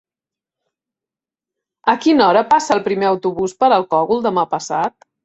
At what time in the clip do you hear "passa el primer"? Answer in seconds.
2.53-3.07